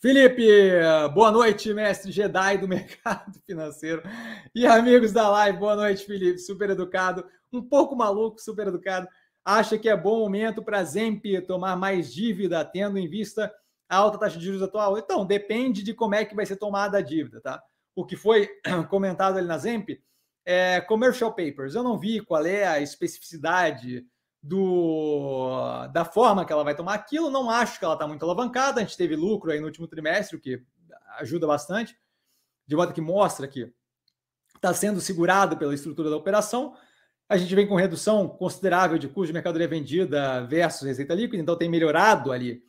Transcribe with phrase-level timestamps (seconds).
[0.00, 0.48] Felipe,
[1.12, 4.02] boa noite, mestre Jedi do mercado financeiro.
[4.54, 6.38] E amigos da live, boa noite, Felipe.
[6.38, 7.22] Super educado,
[7.52, 9.06] um pouco maluco, super educado.
[9.44, 13.52] Acha que é bom momento para a Zemp tomar mais dívida, tendo em vista
[13.90, 14.96] a alta taxa de juros atual?
[14.96, 17.62] Então, depende de como é que vai ser tomada a dívida, tá?
[17.94, 18.48] O que foi
[18.88, 19.90] comentado ali na Zemp
[20.46, 21.74] é commercial papers.
[21.74, 24.06] Eu não vi qual é a especificidade
[24.42, 27.30] do, da forma que ela vai tomar aquilo.
[27.30, 28.80] Não acho que ela está muito alavancada.
[28.80, 30.62] A gente teve lucro aí no último trimestre, o que
[31.18, 31.96] ajuda bastante,
[32.66, 33.72] de modo que mostra que
[34.54, 36.74] está sendo segurado pela estrutura da operação.
[37.28, 41.56] A gente vem com redução considerável de custo de mercadoria vendida versus receita líquida, então
[41.56, 42.62] tem melhorado ali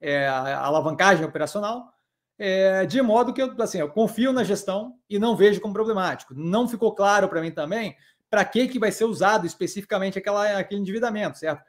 [0.00, 1.92] é, a alavancagem operacional,
[2.38, 6.34] é, de modo que eu, assim, eu confio na gestão e não vejo como problemático.
[6.34, 7.96] Não ficou claro para mim também
[8.30, 11.64] para que, que vai ser usado especificamente aquela, aquele endividamento, certo?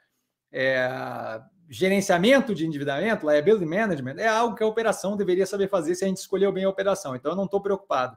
[0.50, 6.04] É, gerenciamento de endividamento, liability management, é algo que a operação deveria saber fazer se
[6.04, 7.14] a gente escolheu bem a operação.
[7.14, 8.16] Então, eu não estou preocupado,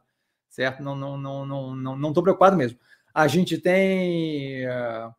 [0.49, 0.81] certo?
[0.81, 2.79] Não estou não, não, não, não, não preocupado mesmo.
[3.13, 4.65] A gente tem.
[4.65, 5.11] É,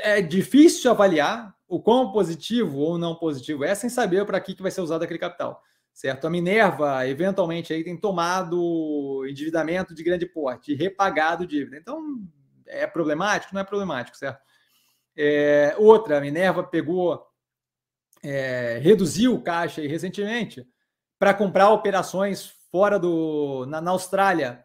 [0.00, 4.62] é difícil avaliar o quão positivo ou não positivo é sem saber para que, que
[4.62, 5.62] vai ser usado aquele capital
[5.94, 6.26] certo?
[6.26, 11.76] A Minerva, eventualmente, aí tem tomado endividamento de grande porte e repagado dívida.
[11.76, 12.20] Então,
[12.66, 13.54] é problemático?
[13.54, 14.42] Não é problemático, certo?
[15.16, 17.24] É, outra, a Minerva pegou,
[18.24, 20.66] é, reduziu o caixa aí recentemente
[21.16, 24.64] para comprar operações fora do, na, na Austrália,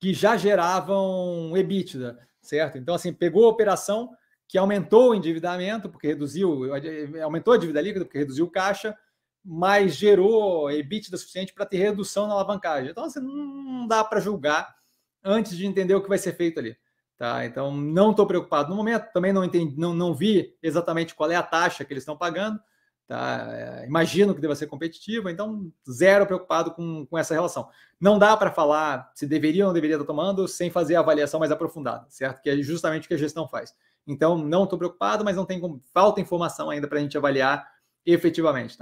[0.00, 2.78] que já geravam EBITDA, certo?
[2.78, 4.10] Então, assim, pegou a operação
[4.46, 6.70] que aumentou o endividamento, porque reduziu,
[7.22, 8.96] aumentou a dívida líquida, porque reduziu o caixa,
[9.44, 12.90] mas gerou EBITDA suficiente para ter redução na alavancagem.
[12.90, 14.74] Então, assim, não dá para julgar
[15.24, 16.76] antes de entender o que vai ser feito ali.
[17.16, 17.44] Tá?
[17.44, 21.36] Então, não estou preocupado no momento, também não, entendi, não, não vi exatamente qual é
[21.36, 22.58] a taxa que eles estão pagando.
[23.06, 23.46] Tá?
[23.50, 27.68] É, imagino que deva ser competitiva, então zero preocupado com, com essa relação.
[28.00, 31.38] Não dá para falar se deveria ou não deveria estar tomando sem fazer a avaliação
[31.38, 32.40] mais aprofundada, certo?
[32.42, 33.74] Que é justamente o que a gestão faz.
[34.06, 35.60] Então, não estou preocupado, mas não tem
[35.92, 37.70] falta informação ainda para a gente avaliar
[38.04, 38.66] efetivamente.
[38.66, 38.70] Tá?